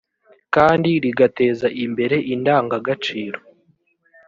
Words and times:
kandi 0.55 0.89
rigateza 1.03 1.67
imbere 1.83 2.15
indangagaciro 2.33 3.37